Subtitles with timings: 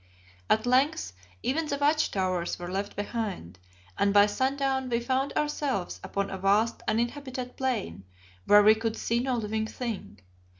[0.49, 1.13] At length
[1.43, 3.59] even the watch towers were left behind,
[3.99, 8.05] and by sundown we found ourselves upon a vast uninhabited plain,
[8.45, 10.17] where we could see no living thing.